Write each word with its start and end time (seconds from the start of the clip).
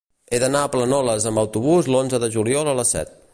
He 0.35 0.37
d'anar 0.43 0.61
a 0.67 0.71
Planoles 0.75 1.27
amb 1.31 1.43
autobús 1.43 1.91
l'onze 1.97 2.23
de 2.25 2.31
juliol 2.37 2.73
a 2.73 2.79
les 2.81 2.95
set. 2.97 3.15